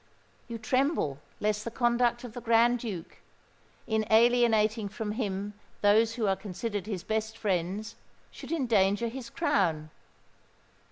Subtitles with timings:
[0.47, 3.17] You tremble lest the conduct of the Grand Duke,
[3.85, 7.95] in alienating from him those who are considered his best friends,
[8.31, 9.91] should endanger his crown.